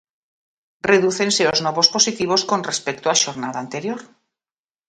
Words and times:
Redúcense 0.91 1.43
os 1.53 1.59
novos 1.65 1.87
positivos 1.95 2.41
con 2.49 2.59
respecto 2.69 3.05
á 3.11 3.13
xornada 3.23 3.59
anterior. 3.65 3.99